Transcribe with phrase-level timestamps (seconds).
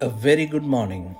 [0.00, 1.14] A very good morning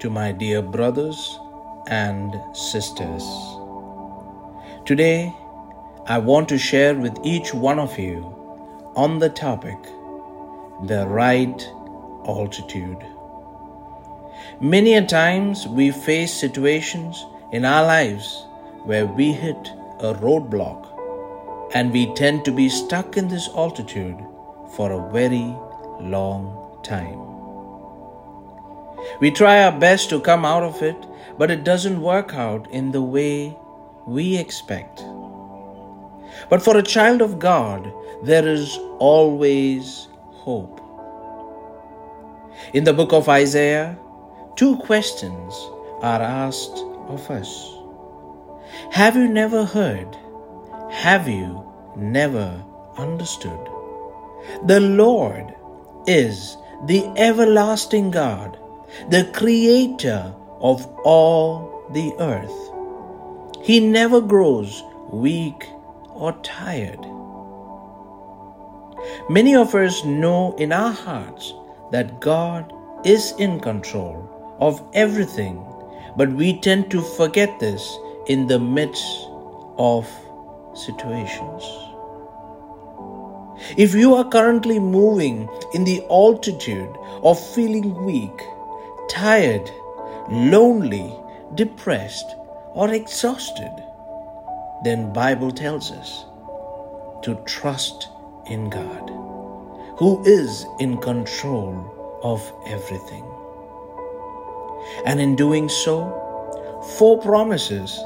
[0.00, 1.38] to my dear brothers
[1.86, 3.22] and sisters.
[4.84, 5.32] Today,
[6.06, 8.24] I want to share with each one of you
[8.96, 9.80] on the topic
[10.86, 11.62] the right
[12.26, 12.98] altitude.
[14.60, 18.44] Many a times we face situations in our lives
[18.82, 19.68] where we hit
[20.00, 24.18] a roadblock and we tend to be stuck in this altitude
[24.74, 25.54] for a very
[26.00, 27.29] long time.
[29.20, 30.96] We try our best to come out of it,
[31.36, 33.56] but it doesn't work out in the way
[34.06, 35.04] we expect.
[36.48, 40.80] But for a child of God, there is always hope.
[42.72, 43.98] In the book of Isaiah,
[44.56, 45.54] two questions
[46.02, 47.74] are asked of us
[48.92, 50.16] Have you never heard?
[50.90, 52.64] Have you never
[52.96, 53.68] understood?
[54.64, 55.54] The Lord
[56.06, 58.58] is the everlasting God,
[59.08, 62.70] the creator of all the earth.
[63.62, 65.68] He never grows weak
[66.10, 67.00] or tired.
[69.28, 71.54] Many of us know in our hearts
[71.90, 72.72] that God
[73.04, 75.64] is in control of everything,
[76.16, 77.96] but we tend to forget this
[78.26, 79.28] in the midst
[79.78, 80.06] of
[80.74, 81.64] situations.
[83.76, 88.42] If you are currently moving in the altitude of feeling weak,
[89.10, 89.70] tired,
[90.28, 91.12] lonely,
[91.54, 92.36] depressed,
[92.72, 93.72] or exhausted,
[94.84, 96.24] then Bible tells us
[97.22, 98.08] to trust
[98.46, 99.10] in God,
[99.98, 103.24] who is in control of everything.
[105.04, 107.98] And in doing so, four promises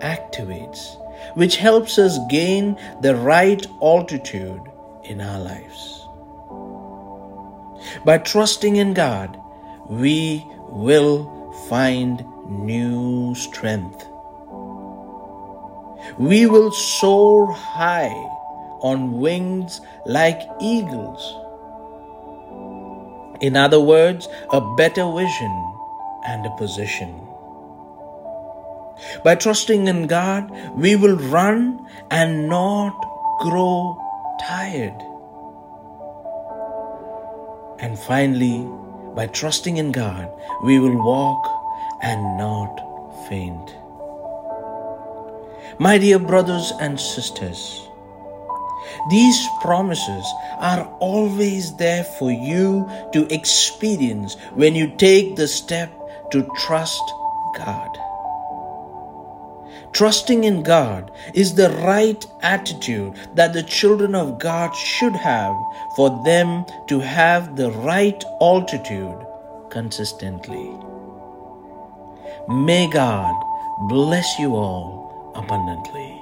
[0.00, 0.96] activates,
[1.34, 4.62] which helps us gain the right altitude
[5.04, 6.06] in our lives.
[8.04, 9.38] By trusting in God,
[9.88, 14.08] we will find new strength.
[16.18, 18.14] We will soar high
[18.80, 21.20] on wings like eagles.
[23.40, 25.74] In other words, a better vision
[26.26, 27.28] and a position.
[29.24, 32.94] By trusting in God, we will run and not
[33.40, 33.98] grow
[34.40, 34.96] tired.
[37.78, 38.68] And finally,
[39.14, 40.30] by trusting in God,
[40.64, 41.48] we will walk
[42.02, 42.74] and not
[43.28, 43.76] faint.
[45.78, 47.88] My dear brothers and sisters,
[49.10, 50.24] these promises
[50.58, 55.90] are always there for you to experience when you take the step
[56.30, 57.02] to trust
[57.56, 57.98] God.
[59.92, 65.54] Trusting in God is the right attitude that the children of God should have
[65.96, 69.26] for them to have the right altitude
[69.70, 70.70] consistently.
[72.48, 73.34] May God
[73.88, 76.21] bless you all abundantly.